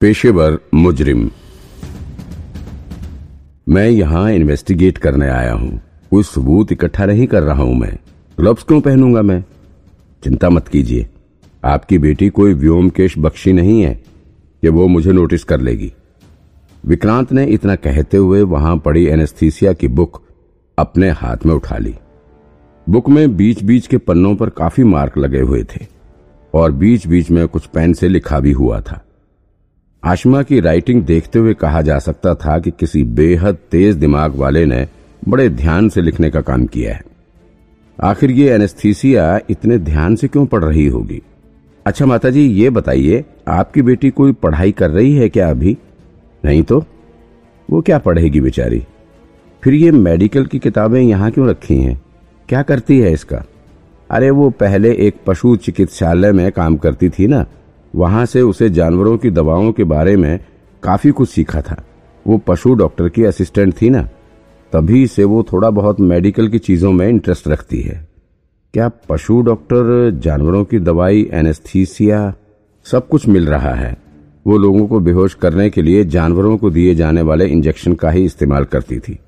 [0.00, 1.30] पेशेवर मुजरिम।
[3.68, 7.98] मैं यहाँ इन्वेस्टिगेट करने आया हूँ। कोई सबूत इकट्ठा नहीं कर रहा हूँ मैं।
[8.38, 9.44] ग्लव्स क्यों पहनूँगा मैं?
[10.22, 11.06] चिंता मत कीजिए।
[11.64, 13.94] आपकी बेटी कोई व्योमकेश बख्शी नहीं है
[14.62, 15.92] कि वो मुझे नोटिस कर लेगी।
[16.84, 20.22] विक्रांत ने इतना कहते हुए वहाँ पड़ी एनेस्थीसिया की बुक
[20.78, 21.94] अपने हाथ में उठा ली।
[22.88, 25.86] बुक में बीच बीच के पन्नों पर काफ़ी मार्क लगे हुए थे
[26.54, 29.04] और बीच बीच में कुछ पेन से लिखा भी हुआ था।
[30.04, 34.66] आशमा की राइटिंग देखते हुए कहा जा सकता था कि किसी बेहद तेज दिमाग वाले
[34.66, 34.88] ने
[35.28, 37.02] बड़े ध्यान से लिखने का काम किया है।
[38.02, 41.22] आखिर ये एनेस्थीसिया इतने ध्यान से क्यों पढ़ रही होगी?
[41.86, 45.78] अच्छा माता जी ये बताइए, आपकी बेटी कोई पढ़ाई कर रही है क्या अभी?
[46.44, 46.84] नहीं तो?
[47.70, 48.86] वो क्या पढ़ेगी बेचारी?
[49.64, 52.00] फिर ये मेडिकल की किताबें यहाँ क्यों रखी हैं?
[52.48, 53.44] क्या करती है इसका?
[54.10, 57.46] अरे, वो पहले एक पशु चिकित्सालय में काम करती थी ना
[57.94, 60.38] वहाँ से उसे जानवरों की दवाओं के बारे में
[60.82, 61.82] काफ़ी कुछ सीखा था।
[62.26, 64.02] वो पशु डॉक्टर की असिस्टेंट थी ना,
[64.72, 68.06] तभी से वो थोड़ा बहुत मेडिकल की चीज़ों में इंटरेस्ट रखती है।
[68.74, 72.34] क्या पशु डॉक्टर, जानवरों की दवाई, एनेस्थीसिया,
[72.86, 73.96] सब कुछ मिल रहा है?
[74.46, 78.24] वो लोगों को बेहोश करने के लिए जानवरों को दिए जाने वाले इंजेक्शन का ही
[78.24, 79.18] इस्तेमाल करती थी।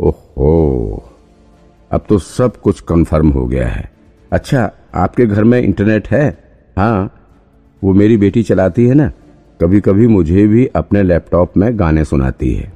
[0.00, 1.02] ओहो,
[1.90, 3.90] अब तो सब कुछ कंफर्म हो गया है।
[4.32, 6.28] अच्छा आपके घर में इंटरनेट है?
[6.78, 7.19] हाँ
[7.82, 9.10] वो मेरी बेटी चलाती है ना?
[9.60, 12.72] कभी कभी मुझे भी अपने लैपटॉप में गाने सुनाती है।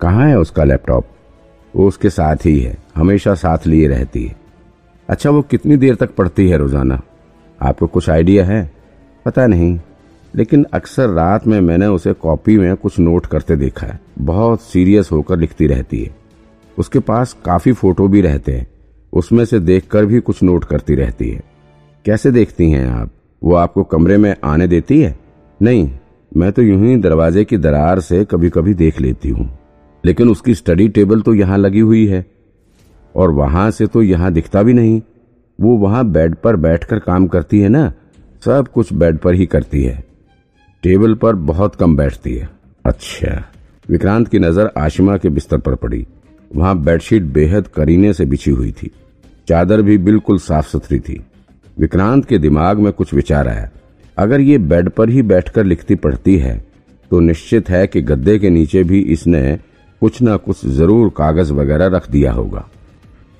[0.00, 1.06] कहाँ है उसका लैपटॉप?
[1.74, 4.36] वो उसके साथ ही है, हमेशा साथ लिए रहती है।
[5.08, 7.00] अच्छा वो कितनी देर तक पढ़ती है रोज़ाना?
[7.60, 8.70] आपको कुछ आइडिया है?
[9.26, 9.78] पता नहीं,
[10.34, 15.12] लेकिन अक्सर रात में मैंने उसे कॉपी में कुछ नोट करते देखा है। बहुत सीरियस
[15.12, 16.10] होकर लिखती रहती है।
[16.78, 18.66] उसके पास काफ़ी फ़ोटो भी रहते हैं।
[19.12, 21.42] उसमें से देखकर भी कुछ नोट करती रहती है।
[22.04, 23.10] कैसे देखती हैं आप?
[23.44, 25.18] वो आपको कमरे में आने देती है?
[25.62, 25.90] नहीं,
[26.36, 29.58] मैं तो यूँ ही दरवाजे की दरार से कभी कभी देख लेती हूँ।
[30.04, 32.26] लेकिन उसकी स्टडी टेबल तो यहाँ लगी हुई है।
[33.16, 35.02] और वहाँ से तो यहाँ दिखता भी नहीं।
[35.60, 37.92] वो वहाँ बेड पर बैठकर काम करती है ना?
[38.44, 40.04] सब कुछ बेड पर ही करती है।
[40.82, 42.48] टेबल पर बहुत कम बैठती है।
[42.86, 43.44] अच्छा।
[43.88, 46.06] विक्रांत की नज़र आशिमा के बिस्तर पर पड़ी।
[46.56, 48.90] वहाँ बेडशीट बेहद करीने से बिछी हुई थी।
[49.48, 51.22] चादर भी बिल्कुल साफ़ सुथरी थी।
[51.76, 53.68] विक्रांत के दिमाग में कुछ विचार आया।
[54.16, 56.56] अगर ये बेड पर ही बैठकर लिखती पढ़ती है
[57.10, 59.58] तो निश्चित है कि गद्दे के नीचे भी इसने
[60.02, 62.64] कुछ ना कुछ ज़रूर कागज़ वगैरह रख दिया होगा।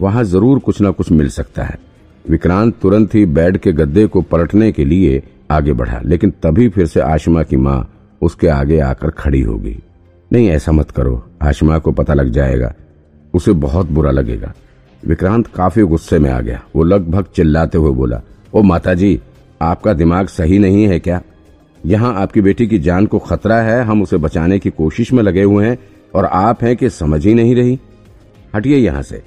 [0.00, 1.78] वहाँ ज़रूर कुछ ना कुछ मिल सकता है।
[2.24, 6.86] विक्रांत तुरंत ही बेड के गद्दे को पलटने के लिए आगे बढ़ा, लेकिन तभी फिर
[6.86, 7.90] से आशमा की माँ
[8.22, 9.76] उसके आगे आकर खड़ी हो गई
[10.30, 12.72] नहीं, ऐसा मत करो। आशमा को पता लग जाएगा।
[13.34, 14.52] उसे बहुत बुरा लगेगा।
[15.04, 18.20] विक्रांत काफ़ी गुस्से में आ गया। वो लगभग चिल्लाते हुए बोला,
[18.54, 19.18] ओ माता जी
[19.60, 21.20] आपका दिमाग सही नहीं है क्या?
[21.84, 25.42] यहाँ आपकी बेटी की जान को खतरा है, हम उसे बचाने की कोशिश में लगे
[25.42, 25.78] हुए हैं
[26.14, 27.78] और आप हैं कि समझ ही नहीं रही।
[28.54, 29.22] हटिए यहाँ से।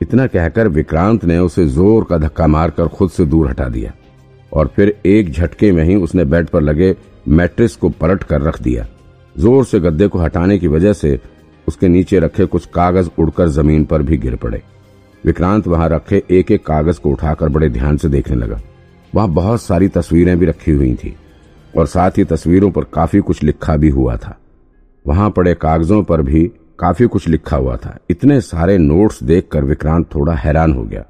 [0.00, 3.92] इतना कहकर विक्रांत ने उसे ज़ोर का धक्का मारकर खुद से दूर हटा दिया
[4.52, 6.94] और फिर एक झटके में ही उसने बेड पर लगे
[7.28, 8.86] मैट्रिस को पलट कर रख दिया।
[9.36, 11.18] ज़ोर से गद्दे को हटाने की वजह से
[11.68, 14.62] उसके नीचे रखे कुछ कागज़ उड़कर ज़मीन पर भी गिर पड़े।
[15.24, 18.60] विक्रांत वहाँ रखे एक एक कागज़ को उठाकर बड़े ध्यान से देखने लगा।
[19.12, 21.14] वहाँ बहुत सारी तस्वीरें भी रखी हुई थी
[21.74, 24.36] और साथ ही तस्वीरों पर काफ़ी कुछ लिखा भी हुआ था।
[25.04, 26.44] वहाँ पड़े कागजों पर भी
[26.78, 31.04] काफ़ी कुछ लिखा हुआ था। इतने सारे नोट्स देखकर विक्रांत थोड़ा हैरान हो गया।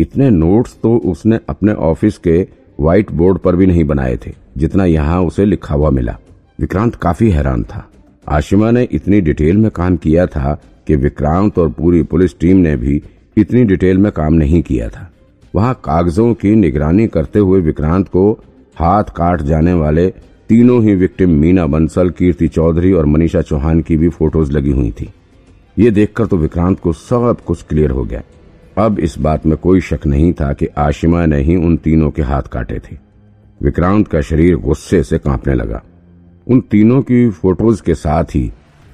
[0.00, 2.40] इतने नोट्स तो उसने अपने ऑफ़िस के
[2.78, 6.16] व्हाइट बोर्ड पर भी नहीं बनाए थे, जितना यहाँ उसे लिखा हुआ मिला।
[6.58, 7.88] विक्रांत काफ़ी हैरान था।
[8.26, 10.54] आशिमा ने इतनी डिटेल में काम किया था
[10.86, 13.02] कि विक्रांत और पूरी पुलिस टीम ने भी
[13.36, 15.10] इतनी डिटेल में काम नहीं किया था।
[15.54, 18.32] वहाँ कागजों की निगरानी करते हुए विक्रांत को
[18.76, 20.10] हाथ काट जाने वाले
[20.48, 24.90] तीनों ही विक्टिम मीना बंसल, कीर्ति चौधरी और मनीषा चौहान की भी फ़ोटोज़ लगी हुई
[24.90, 25.08] थी।
[25.78, 28.22] ये देखकर तो विक्रांत को सब कुछ क्लियर हो गया।
[28.78, 32.22] अब इस बात में कोई शक नहीं था कि आशिमा ने ही उन तीनों के
[32.22, 32.96] हाथ काटे थे।
[33.62, 35.82] विक्रांत का शरीर गुस्से से कांपने लगा।
[36.46, 38.52] उन तीनों की फ़ोटोज़ के साथ ही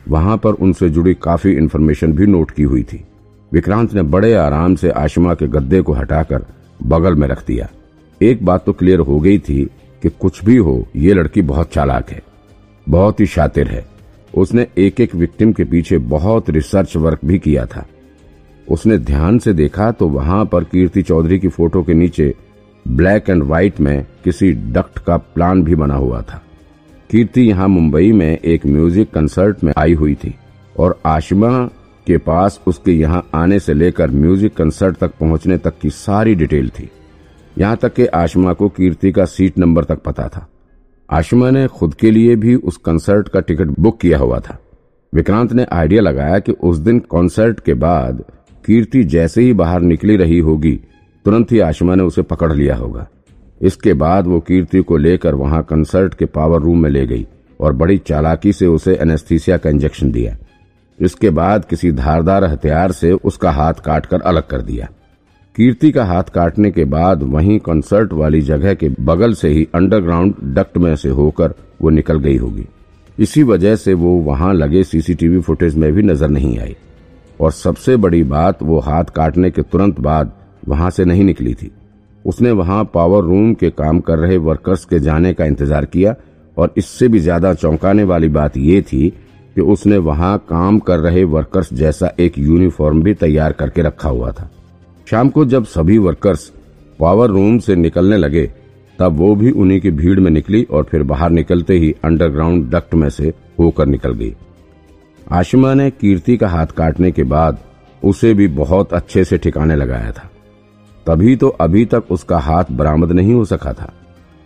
[0.09, 3.05] वहाँ पर उनसे जुड़ी काफ़ी इन्फॉर्मेशन भी नोट की हुई थी।
[3.53, 6.45] विक्रांत ने बड़े आराम से आशिमा के गद्दे को हटाकर
[6.85, 7.69] बगल में रख दिया।
[8.21, 9.65] एक बात तो क्लियर हो गई थी
[10.03, 12.23] कि कुछ भी हो, ये लड़की बहुत चालाक है,
[12.87, 13.85] बहुत ही शातिर है।
[14.35, 17.87] उसने एक एक विक्टिम के पीछे बहुत रिसर्च वर्क भी किया था।
[18.69, 22.35] उसने ध्यान से देखा तो वहाँ पर कीर्ति चौधरी की फ़ोटो के नीचे
[22.87, 26.43] ब्लैक एंड व्हाइट में किसी डक्ट का प्लान भी बना हुआ था।
[27.11, 30.35] कीर्ति यहाँ मुंबई में एक म्यूज़िक कंसर्ट में आई हुई थी
[30.77, 31.69] और आशिमा
[32.09, 36.69] के पास उसके यहाँ आने से लेकर म्यूज़िक कंसर्ट तक पहुँचने तक की सारी डिटेल
[36.71, 36.89] थी।
[37.57, 40.47] यहाँ तक कि आशमा को कीर्ति का सीट नंबर तक पता था।
[41.09, 44.59] आशिमा ने खुद के लिए भी उस कंसर्ट का टिकट बुक किया हुआ था।
[45.13, 48.23] विक्रांत ने आइडिया लगाया कि उस दिन कॉन्सर्ट के बाद
[48.65, 50.75] कीर्ति जैसे ही बाहर निकली रही होगी,
[51.27, 53.07] तुरंत ही आशमा ने उसे पकड़ लिया होगा।
[53.61, 57.27] इसके बाद वो कीर्ति को लेकर वहाँ कंसर्ट के पावर रूम में ले गई
[57.61, 60.37] और बड़ी चालाकी से उसे एनेस्थीसिया का इंजेक्शन दिया।
[60.99, 64.89] इसके बाद किसी धारदार हथियार से उसका हाथ काटकर अलग कर दिया।
[65.57, 70.35] कीर्ति का हाथ काटने के बाद वहीं कंसर्ट वाली जगह के बगल से ही अंडरग्राउंड
[70.55, 72.67] डक्ट में से होकर वो निकल गई होगी।
[73.19, 76.77] इसी वजह से वो वहाँ लगे सीसीटीवी फुटेज में भी नज़र नहीं आई।
[77.41, 80.33] और सबसे बड़ी बात, वो हाथ काटने के तुरंत बाद
[80.69, 81.71] वहाँ से नहीं निकली थी।
[82.25, 86.15] उसने वहाँ पावर रूम के काम कर रहे वर्कर्स के जाने का इंतज़ार किया,
[86.57, 89.13] और इससे भी ज़्यादा चौंकाने वाली बात यह थी
[89.59, 94.31] कि उसने वहाँ काम कर रहे वर्कर्स जैसा एक यूनिफॉर्म भी तैयार करके रखा हुआ
[94.33, 94.51] था।
[95.11, 96.53] शाम को जब सभी वर्कर्स
[96.99, 98.53] पावर रूम से निकलने लगे,
[98.99, 102.95] तब वो भी उन्हीं की भीड़ में निकली और फिर बाहर निकलते ही अंडरग्राउंड डक्ट
[102.95, 104.35] में से होकर निकल गई।
[105.33, 107.59] आशिमा ने कीर्ति का हाथ काटने के बाद
[108.05, 110.31] उसे भी बहुत अच्छे से ठिकाने लगाया था।
[111.07, 113.93] तभी तो अभी तक उसका हाथ बरामद नहीं हो सका था।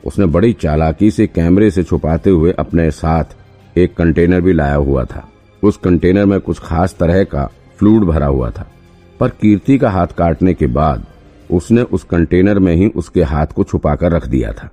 [0.07, 3.25] उसने बड़ी चालाकी से कैमरे से छुपाते हुए अपने साथ
[3.77, 5.29] एक कंटेनर भी लाया हुआ था।
[5.63, 8.67] उस कंटेनर में कुछ खास तरह का फ्लूड भरा हुआ था।
[9.21, 11.07] पर कीर्ति का हाथ काटने के बाद
[11.51, 14.71] उसने उस कंटेनर में ही उसके हाथ को छुपाकर रख दिया था।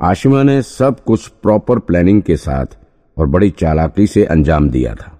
[0.00, 2.66] आशिमा ने सब कुछ प्रॉपर प्लानिंग के साथ
[3.16, 5.18] और बड़ी चालाकी से अंजाम दिया था।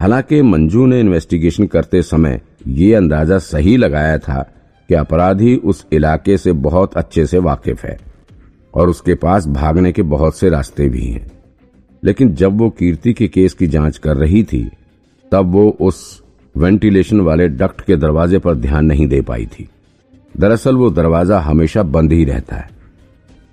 [0.00, 4.42] हालाँकि मंजू ने इन्वेस्टिगेशन करते समय ये अंदाज़ा सही लगाया था
[4.88, 7.98] कि अपराधी उस इलाके से बहुत अच्छे से वाकिफ है
[8.74, 11.43] और उसके पास भागने के बहुत से रास्ते भी हैं।
[12.04, 14.70] लेकिन जब वो कीर्ति के केस की जाँच कर रही थी,
[15.32, 16.22] तब वो उस
[16.54, 19.68] वेंटिलेशन वाले डक्ट के दरवाजे पर ध्यान नहीं दे पाई थी।
[20.36, 22.68] दरअसल वो दरवाज़ा हमेशा बंद ही रहता है।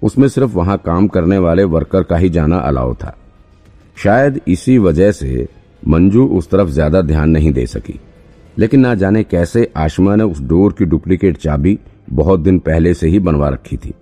[0.03, 3.18] उसमें सिर्फ़ वहाँ काम करने वाले वर्कर का ही जाना अलाउ था।
[3.98, 5.48] शायद इसी वजह से
[5.88, 8.00] मंजू उस तरफ़ ज़्यादा ध्यान नहीं दे सकी।
[8.57, 13.07] लेकिन ना जाने कैसे आशमा ने उस डोर की डुप्लीकेट चाबी बहुत दिन पहले से
[13.07, 13.94] ही बनवा रखी थी।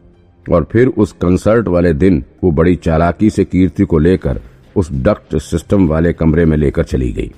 [0.49, 4.39] और फिर उस कंसर्ट वाले दिन वो बड़ी चालाकी से कीर्ति को लेकर
[4.75, 7.31] उस डक्ट सिस्टम वाले कमरे में लेकर चली गई।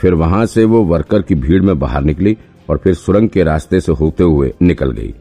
[0.00, 2.36] फिर वहाँ से वो वर्कर की भीड़ में बाहर निकली
[2.68, 5.14] और फिर सुरंग के रास्ते से होते हुए निकल गई।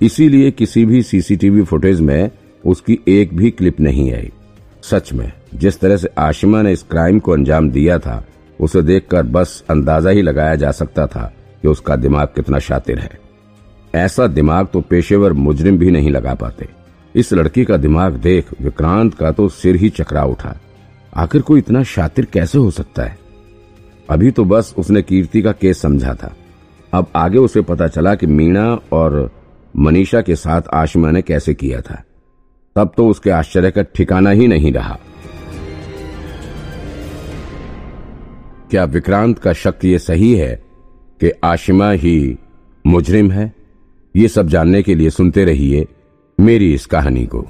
[0.00, 2.30] इसीलिए किसी भी सीसीटीवी फुटेज में
[2.64, 4.30] उसकी एक भी क्लिप नहीं आई।
[4.82, 8.24] सच में, जिस तरह से आशिमा ने इस क्राइम को अंजाम दिया था,
[8.60, 11.32] उसे देखकर बस अंदाज़ा ही लगाया जा सकता था
[11.62, 13.21] कि उसका दिमाग कितना शातिर है।
[13.94, 16.68] ऐसा दिमाग तो पेशेवर मुजरिम भी नहीं लगा पाते।
[17.14, 20.60] इस लड़की का दिमाग देख विक्रांत का तो सिर ही चकरा उठा।
[21.16, 23.18] आखिर कोई इतना शातिर कैसे हो सकता है?
[24.10, 26.36] अभी तो बस उसने कीर्ति का केस समझा था।
[26.94, 29.30] अब आगे उसे पता चला कि मीणा और
[29.76, 32.02] मनीषा के साथ आशिमा ने कैसे किया था।
[32.76, 34.98] तब तो उसके आश्चर्य का ठिकाना ही नहीं रहा।
[38.70, 40.62] क्या विक्रांत का शक ये सही है
[41.20, 42.38] कि आशिमा ही
[42.86, 43.61] मुजरिम है?
[44.16, 45.86] ये सब जानने के लिए सुनते रहिए
[46.40, 47.46] मेरी इस कहानी को।